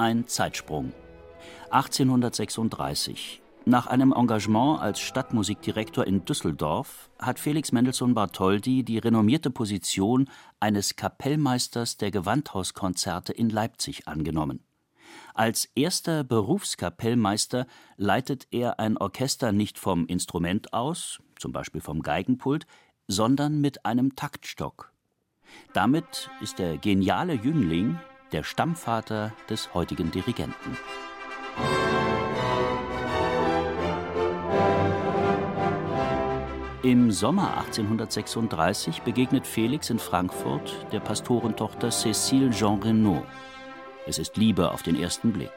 Ein 0.00 0.26
Zeitsprung. 0.26 0.94
1836. 1.72 3.42
Nach 3.66 3.86
einem 3.86 4.14
Engagement 4.16 4.80
als 4.80 4.98
Stadtmusikdirektor 4.98 6.06
in 6.06 6.24
Düsseldorf 6.24 7.10
hat 7.18 7.38
Felix 7.38 7.70
Mendelssohn 7.70 8.14
Bartholdy 8.14 8.82
die 8.82 8.96
renommierte 8.96 9.50
Position 9.50 10.30
eines 10.58 10.96
Kapellmeisters 10.96 11.98
der 11.98 12.10
Gewandhauskonzerte 12.10 13.34
in 13.34 13.50
Leipzig 13.50 14.08
angenommen. 14.08 14.60
Als 15.34 15.68
erster 15.74 16.24
Berufskapellmeister 16.24 17.66
leitet 17.98 18.48
er 18.52 18.80
ein 18.80 18.96
Orchester 18.96 19.52
nicht 19.52 19.78
vom 19.78 20.06
Instrument 20.06 20.72
aus, 20.72 21.20
zum 21.38 21.52
Beispiel 21.52 21.82
vom 21.82 22.00
Geigenpult, 22.00 22.66
sondern 23.06 23.60
mit 23.60 23.84
einem 23.84 24.16
Taktstock. 24.16 24.94
Damit 25.74 26.30
ist 26.40 26.58
der 26.58 26.78
geniale 26.78 27.34
Jüngling 27.34 27.98
der 28.32 28.42
Stammvater 28.42 29.32
des 29.48 29.74
heutigen 29.74 30.10
Dirigenten. 30.10 30.76
Im 36.82 37.10
Sommer 37.10 37.58
1836 37.58 39.02
begegnet 39.02 39.46
Felix 39.46 39.90
in 39.90 39.98
Frankfurt 39.98 40.86
der 40.92 41.00
Pastorentochter 41.00 41.88
Cécile 41.88 42.50
Jean 42.50 42.80
Renaud. 42.80 43.24
Es 44.06 44.18
ist 44.18 44.36
Liebe 44.36 44.70
auf 44.70 44.82
den 44.82 44.98
ersten 44.98 45.32
Blick. 45.32 45.52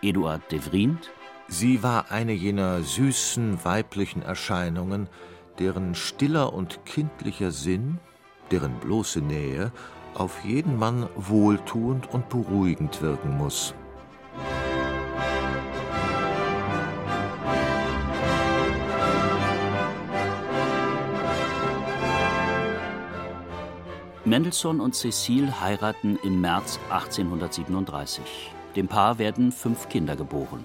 Eduard 0.00 0.52
de 0.52 0.60
Vriend. 0.60 1.10
Sie 1.48 1.82
war 1.82 2.10
eine 2.10 2.32
jener 2.32 2.82
süßen 2.82 3.64
weiblichen 3.64 4.22
Erscheinungen, 4.22 5.08
deren 5.58 5.94
stiller 5.94 6.52
und 6.52 6.84
kindlicher 6.84 7.50
Sinn, 7.50 7.98
deren 8.50 8.78
bloße 8.78 9.20
Nähe 9.20 9.72
auf 10.14 10.44
jeden 10.44 10.78
Mann 10.78 11.08
wohltuend 11.16 12.12
und 12.12 12.28
beruhigend 12.28 13.02
wirken 13.02 13.36
muss. 13.36 13.74
Mendelssohn 24.26 24.80
und 24.80 24.94
Cécile 24.94 25.60
heiraten 25.60 26.18
im 26.22 26.40
März 26.40 26.80
1837. 26.88 28.50
Dem 28.74 28.88
Paar 28.88 29.18
werden 29.18 29.52
fünf 29.52 29.90
Kinder 29.90 30.16
geboren. 30.16 30.64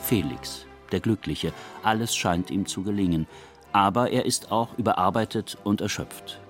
Felix, 0.00 0.64
der 0.90 1.00
Glückliche, 1.00 1.52
alles 1.82 2.16
scheint 2.16 2.50
ihm 2.50 2.64
zu 2.66 2.82
gelingen, 2.82 3.26
aber 3.72 4.10
er 4.10 4.24
ist 4.24 4.50
auch 4.50 4.78
überarbeitet 4.78 5.58
und 5.64 5.82
erschöpft. 5.82 6.40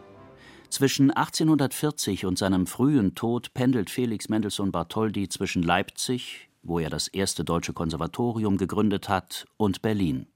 Zwischen 0.74 1.12
1840 1.12 2.26
und 2.26 2.37
seinem 2.37 2.66
frühen 2.66 3.14
Tod 3.14 3.54
pendelt 3.54 3.90
Felix 3.90 4.28
Mendelssohn 4.28 4.72
Bartholdy 4.72 5.28
zwischen 5.28 5.62
Leipzig, 5.62 6.48
wo 6.64 6.80
er 6.80 6.90
das 6.90 7.06
erste 7.06 7.44
deutsche 7.44 7.72
Konservatorium 7.72 8.56
gegründet 8.56 9.08
hat, 9.08 9.46
und 9.56 9.82
Berlin. 9.82 10.26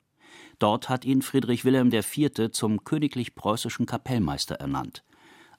Dort 0.61 0.89
hat 0.89 1.05
ihn 1.05 1.23
Friedrich 1.23 1.65
Wilhelm 1.65 1.93
IV. 1.93 2.53
zum 2.53 2.85
königlich 2.85 3.35
preußischen 3.35 3.85
Kapellmeister 3.85 4.55
ernannt. 4.55 5.03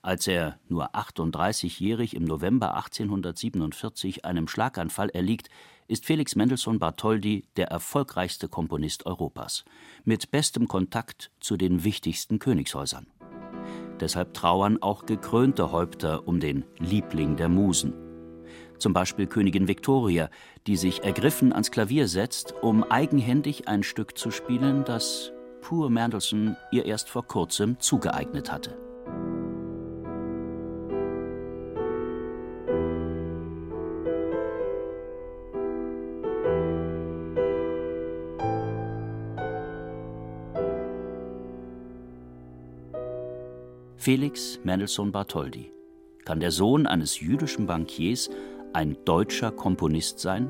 Als 0.02 0.28
er, 0.28 0.60
nur 0.70 0.96
38-jährig, 0.96 2.16
im 2.16 2.24
November 2.24 2.76
1847 2.76 4.24
einem 4.24 4.48
Schlaganfall 4.48 5.10
erliegt, 5.10 5.50
ist 5.90 6.06
Felix 6.06 6.38
Mendelssohn 6.38 6.80
Bartholdy 6.80 7.44
der 7.58 7.68
erfolgreichste 7.68 8.48
Komponist 8.48 9.06
Europas, 9.06 9.66
mit 10.06 10.32
bestem 10.32 10.70
Kontakt 10.70 11.32
zu 11.42 11.58
den 11.58 11.84
wichtigsten 11.84 12.40
Königshäusern. 12.40 13.08
Deshalb 14.00 14.34
trauern 14.34 14.82
auch 14.82 15.06
gekrönte 15.06 15.72
Häupter 15.72 16.28
um 16.28 16.40
den 16.40 16.66
Liebling 16.78 17.36
der 17.36 17.50
Musen. 17.50 17.94
Zum 18.78 18.94
Beispiel 18.94 19.28
Königin 19.28 19.68
Victoria, 19.68 20.30
die 20.66 20.78
sich 20.78 21.04
ergriffen 21.04 21.52
ans 21.52 21.70
Klavier 21.70 22.08
setzt, 22.08 22.54
um 22.62 22.84
eigenhändig 22.84 23.68
ein 23.68 23.84
Stück 23.84 24.18
zu 24.18 24.32
spielen, 24.32 24.86
das 24.86 25.34
Pur 25.62 25.90
Mendelssohn 25.90 26.56
ihr 26.72 26.86
erst 26.86 27.10
vor 27.10 27.28
kurzem 27.28 27.80
zugeeignet 27.80 28.52
hatte. 28.52 28.89
Felix 44.02 44.62
Mendelssohn 44.64 45.12
Bartholdy. 45.12 45.74
Kann 46.24 46.40
der 46.40 46.52
Sohn 46.52 46.88
eines 46.88 47.20
jüdischen 47.20 47.68
Bankiers 47.68 48.30
ein 48.72 48.96
deutscher 49.04 49.52
Komponist 49.52 50.20
sein? 50.20 50.50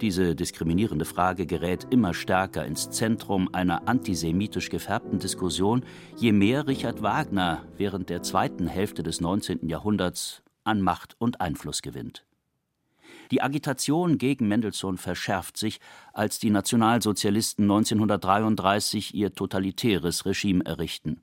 Diese 0.00 0.34
diskriminierende 0.34 1.04
Frage 1.04 1.46
gerät 1.46 1.86
immer 1.90 2.14
stärker 2.14 2.66
ins 2.66 2.90
Zentrum 2.90 3.48
einer 3.54 3.86
antisemitisch 3.86 4.68
gefärbten 4.68 5.20
Diskussion, 5.20 5.84
je 6.16 6.32
mehr 6.32 6.66
Richard 6.66 7.02
Wagner 7.02 7.62
während 7.76 8.10
der 8.10 8.24
zweiten 8.24 8.66
Hälfte 8.66 9.04
des 9.04 9.20
19. 9.20 9.68
Jahrhunderts 9.68 10.42
an 10.64 10.82
Macht 10.82 11.14
und 11.20 11.40
Einfluss 11.40 11.82
gewinnt. 11.82 12.24
Die 13.30 13.42
Agitation 13.42 14.18
gegen 14.18 14.48
Mendelssohn 14.48 14.98
verschärft 14.98 15.56
sich, 15.56 15.78
als 16.12 16.40
die 16.40 16.50
Nationalsozialisten 16.50 17.62
1933 17.62 19.14
ihr 19.14 19.32
totalitäres 19.32 20.26
Regime 20.26 20.64
errichten. 20.64 21.22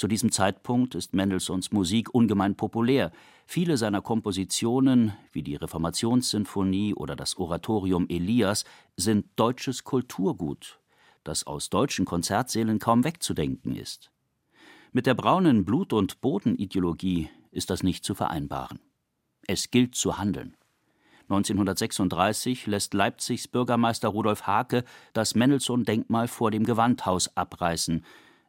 Zu 0.00 0.08
diesem 0.08 0.32
Zeitpunkt 0.32 0.94
ist 0.94 1.12
Mendelssohns 1.12 1.72
Musik 1.72 2.14
ungemein 2.14 2.54
populär. 2.54 3.12
Viele 3.44 3.76
seiner 3.76 4.00
Kompositionen, 4.00 5.12
wie 5.30 5.42
die 5.42 5.56
Reformationssinfonie 5.56 6.94
oder 6.94 7.16
das 7.16 7.36
Oratorium 7.36 8.06
Elias, 8.08 8.64
sind 8.96 9.26
deutsches 9.36 9.84
Kulturgut, 9.84 10.80
das 11.22 11.46
aus 11.46 11.68
deutschen 11.68 12.06
Konzertsälen 12.06 12.78
kaum 12.78 13.04
wegzudenken 13.04 13.76
ist. 13.76 14.10
Mit 14.92 15.04
der 15.04 15.12
braunen 15.12 15.66
Blut- 15.66 15.92
und 15.92 16.22
Bodenideologie 16.22 17.28
ist 17.50 17.68
das 17.68 17.82
nicht 17.82 18.02
zu 18.02 18.14
vereinbaren. 18.14 18.80
Es 19.46 19.70
gilt 19.70 19.96
zu 19.96 20.16
handeln. 20.16 20.56
1936 21.28 22.66
lässt 22.66 22.94
Leipzigs 22.94 23.48
Bürgermeister 23.48 24.08
Rudolf 24.08 24.46
Hake 24.46 24.84
das 25.12 25.34
Mendelssohn-Denkmal 25.34 26.26
vor 26.26 26.50
dem 26.50 26.64
Gewandhaus 26.64 27.36
abreißen, 27.36 28.02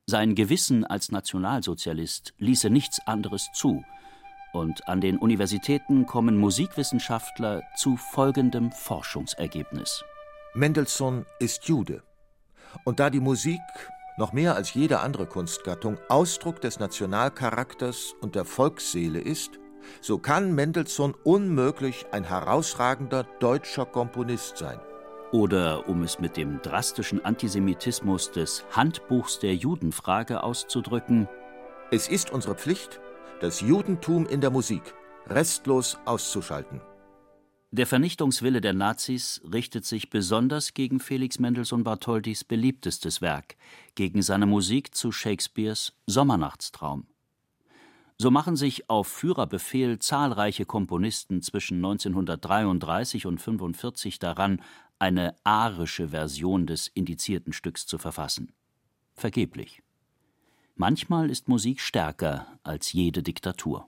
sein 0.06 0.36
Gewissen 0.36 0.86
als 0.86 1.12
Nationalsozialist 1.12 2.34
ließe 2.38 2.70
nichts 2.70 3.00
anderes 3.08 3.48
zu, 3.54 3.84
und 4.54 4.88
an 4.88 5.00
den 5.00 5.18
Universitäten 5.18 6.06
kommen 6.06 6.38
Musikwissenschaftler 6.38 7.64
zu 7.78 7.96
folgendem 7.96 8.72
Forschungsergebnis. 8.72 10.04
Mendelssohn 10.54 11.26
ist 11.40 11.66
Jude. 11.66 12.04
Und 12.84 13.00
da 13.00 13.10
die 13.10 13.22
Musik 13.22 13.62
noch 14.18 14.34
mehr 14.34 14.56
als 14.56 14.74
jede 14.74 15.00
andere 15.00 15.26
Kunstgattung 15.26 15.98
Ausdruck 16.10 16.60
des 16.60 16.80
Nationalcharakters 16.80 18.14
und 18.20 18.36
der 18.36 18.44
Volksseele 18.44 19.20
ist, 19.20 19.52
so 20.02 20.18
kann 20.18 20.54
Mendelssohn 20.54 21.14
unmöglich 21.24 22.06
ein 22.12 22.26
herausragender 22.26 23.24
deutscher 23.40 23.86
Komponist 23.86 24.58
sein. 24.58 24.80
Oder 25.32 25.88
um 25.88 26.04
es 26.04 26.20
mit 26.20 26.36
dem 26.36 26.62
drastischen 26.62 27.24
Antisemitismus 27.24 28.32
des 28.32 28.66
Handbuchs 28.72 29.40
der 29.40 29.56
Judenfrage 29.56 30.44
auszudrücken, 30.44 31.30
es 31.90 32.10
ist 32.10 32.32
unsere 32.32 32.56
Pflicht, 32.56 33.00
das 33.40 33.62
Judentum 33.62 34.28
in 34.28 34.42
der 34.42 34.50
Musik 34.50 34.82
restlos 35.28 35.98
auszuschalten. 36.06 36.82
Der 37.74 37.88
Vernichtungswille 37.88 38.60
der 38.60 38.74
Nazis 38.74 39.42
richtet 39.50 39.86
sich 39.86 40.10
besonders 40.10 40.74
gegen 40.74 41.00
Felix 41.00 41.40
Mendelssohn 41.40 41.86
Bartholdys 41.86 42.44
beliebtestes 42.44 43.22
Werk, 43.22 43.56
gegen 43.96 44.22
seine 44.22 44.46
Musik 44.46 44.94
zu 44.94 45.14
Shakespeares 45.14 45.94
Sommernachtstraum. 46.08 47.08
So 48.22 48.30
machen 48.30 48.56
sich 48.56 48.88
auf 48.88 49.08
Führerbefehl 49.08 49.98
zahlreiche 49.98 50.68
Komponisten 50.68 51.42
zwischen 51.42 51.78
1933 51.78 53.26
und 53.26 53.40
1945 53.40 54.20
daran, 54.20 54.62
eine 55.00 55.36
arische 55.44 56.10
Version 56.10 56.68
des 56.68 56.88
indizierten 56.88 57.52
Stücks 57.52 57.88
zu 57.88 57.98
verfassen. 57.98 58.54
Vergeblich. 59.16 59.82
Manchmal 60.76 61.32
ist 61.32 61.48
Musik 61.48 61.82
stärker 61.82 62.46
als 62.62 62.94
jede 62.94 63.24
Diktatur. 63.24 63.88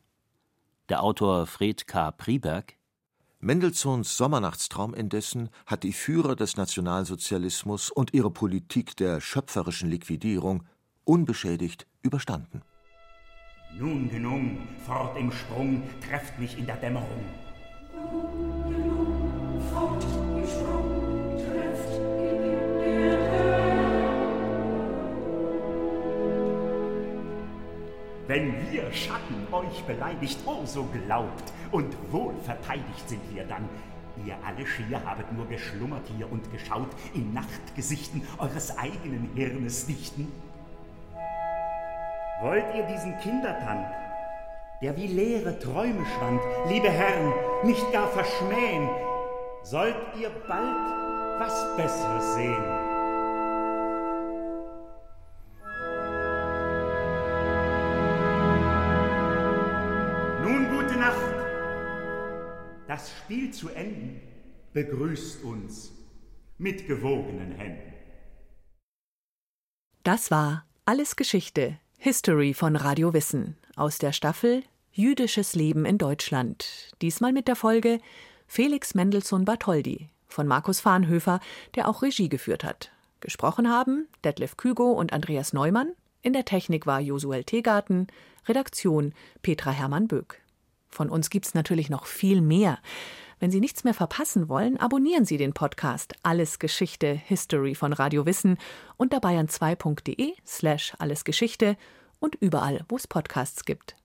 Der 0.89 1.03
Autor 1.03 1.45
Fred 1.45 1.85
K. 1.85 2.09
Priberg 2.09 2.73
Mendelssohns 3.39 4.17
Sommernachtstraum 4.17 4.95
indessen 4.95 5.49
hat 5.67 5.83
die 5.83 5.93
Führer 5.93 6.35
des 6.35 6.57
Nationalsozialismus 6.57 7.91
und 7.91 8.15
ihre 8.15 8.31
Politik 8.31 8.97
der 8.97 9.21
schöpferischen 9.21 9.91
Liquidierung 9.91 10.63
unbeschädigt 11.03 11.85
überstanden. 12.01 12.63
Nun 13.75 14.07
genug, 14.07 14.59
fort 14.85 15.17
im 15.17 15.31
Sprung, 15.31 15.81
trefft 16.07 16.37
mich 16.37 16.59
in 16.59 16.67
der 16.67 16.75
Dämmerung. 16.75 17.25
Nun 17.91 18.71
genug, 18.71 19.61
fort 19.71 20.03
im 20.03 20.47
Sprung, 20.47 21.37
trefft 21.37 21.93
in 21.93 22.41
der 22.41 22.73
Wenn 28.27 28.53
wir 28.71 28.93
Schatten 28.93 29.47
euch 29.51 29.83
beleidigt, 29.85 30.37
oh 30.45 30.65
so 30.65 30.83
glaubt, 30.83 31.51
und 31.71 31.95
wohl 32.11 32.35
verteidigt 32.43 33.09
sind 33.09 33.21
wir 33.33 33.43
dann. 33.45 33.67
Ihr 34.23 34.37
alle 34.45 34.67
schier 34.67 35.03
habet 35.03 35.33
nur 35.33 35.47
geschlummert 35.47 36.07
hier 36.15 36.31
und 36.31 36.51
geschaut 36.51 36.89
in 37.15 37.33
Nachtgesichten 37.33 38.21
eures 38.37 38.77
eigenen 38.77 39.29
Hirnes 39.33 39.87
dichten. 39.87 40.31
Wollt 42.43 42.75
ihr 42.75 42.83
diesen 42.83 43.17
Kindertank, 43.19 43.87
der 44.81 44.95
wie 44.97 45.07
leere 45.07 45.57
Träume 45.57 46.05
schwand, 46.05 46.41
liebe 46.67 46.89
Herren, 46.89 47.33
nicht 47.63 47.91
gar 47.91 48.09
verschmähen, 48.09 48.87
sollt 49.63 49.95
ihr 50.19 50.29
bald 50.47 51.39
was 51.39 51.75
Besseres 51.77 52.35
sehen. 52.35 52.83
das 62.93 63.09
Spiel 63.09 63.51
zu 63.51 63.69
enden, 63.69 64.21
begrüßt 64.73 65.43
uns 65.43 65.91
mit 66.59 66.87
gewogenen 66.87 67.51
Händen. 67.53 67.93
Das 70.03 70.29
war 70.29 70.67
Alles 70.85 71.15
Geschichte, 71.15 71.79
History 72.05 72.53
von 72.53 72.75
Radio 72.75 73.13
Wissen 73.13 73.55
aus 73.77 73.97
der 73.97 74.11
Staffel 74.11 74.63
Jüdisches 74.91 75.55
Leben 75.55 75.85
in 75.85 75.97
Deutschland. 75.97 76.91
Diesmal 77.01 77.31
mit 77.31 77.47
der 77.47 77.55
Folge 77.55 77.99
Felix 78.45 78.93
Mendelssohn 78.93 79.45
Bartholdy 79.45 80.09
von 80.27 80.45
Markus 80.45 80.81
Farnhöfer, 80.81 81.39
der 81.75 81.87
auch 81.87 82.01
Regie 82.01 82.27
geführt 82.27 82.65
hat. 82.65 82.91
Gesprochen 83.21 83.69
haben 83.69 84.09
Detlef 84.25 84.57
Kügo 84.57 84.91
und 84.91 85.13
Andreas 85.13 85.53
Neumann. 85.53 85.93
In 86.21 86.33
der 86.33 86.43
Technik 86.43 86.85
war 86.85 86.99
Josuel 86.99 87.45
Tegarten, 87.45 88.07
Redaktion 88.49 89.13
Petra 89.41 89.71
Hermann 89.71 90.09
Böck. 90.09 90.41
Von 90.89 91.09
uns 91.09 91.29
gibt's 91.29 91.53
natürlich 91.53 91.89
noch 91.89 92.05
viel 92.05 92.41
mehr. 92.41 92.79
Wenn 93.43 93.51
Sie 93.51 93.59
nichts 93.59 93.83
mehr 93.83 93.93
verpassen 93.93 94.47
wollen, 94.47 94.77
abonnieren 94.77 95.25
Sie 95.25 95.35
den 95.35 95.51
Podcast 95.51 96.13
Alles 96.23 96.59
Geschichte 96.59 97.11
History 97.11 97.75
von 97.75 97.91
Radio 97.91 98.25
Wissen 98.25 98.57
unter 98.95 99.17
bayern2.de 99.17 100.31
slash 100.47 100.93
allesgeschichte 100.97 101.75
und 102.21 102.35
überall, 102.35 102.85
wo 102.87 102.95
es 102.95 103.05
Podcasts 103.05 103.65
gibt. 103.65 103.97